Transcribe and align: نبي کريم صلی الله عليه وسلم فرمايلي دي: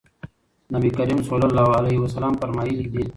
نبي 0.73 0.89
کريم 0.99 1.19
صلی 1.29 1.45
الله 1.49 1.67
عليه 1.79 1.97
وسلم 2.03 2.33
فرمايلي 2.41 2.85
دي: 2.93 3.03